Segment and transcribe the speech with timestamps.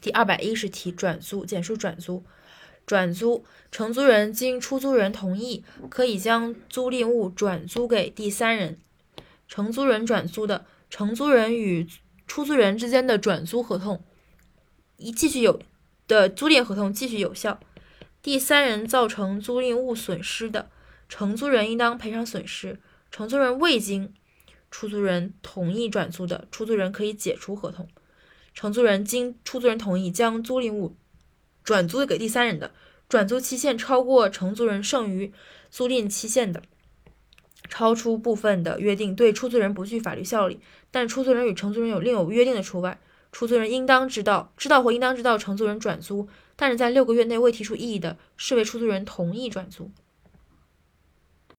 [0.00, 2.24] 第二百一十题，转租，简述转租。
[2.86, 8.78] 转租，承租人经出租人同意，可以将租赁物转租给第三人。
[9.46, 11.86] 承租人转租的，承租人与
[12.26, 14.02] 出租人之间的转租合同，
[14.96, 15.60] 一继续有
[16.08, 17.60] 的租赁合同继续有效。
[18.22, 20.68] 第三人造成租赁物损失的，
[21.08, 22.80] 承租人应当赔偿损失。
[23.10, 24.12] 承租人未经
[24.70, 27.88] 出租人同意转租的，出租人可以解除合同。
[28.52, 30.96] 承租人经出租人同意将租赁物
[31.62, 32.72] 转租给第三人的，
[33.08, 35.32] 转租期限超过承租人剩余
[35.70, 36.62] 租赁期限的，
[37.68, 40.60] 超出部分的约定，对出租人不具法律效力。
[40.90, 43.00] 但出租人与承租人有另有约定的除外。
[43.32, 49.92] 出租人应当知道，知道或应当知道承租人转租，但是在六个月内未提出异议的，视为出租人同意转租。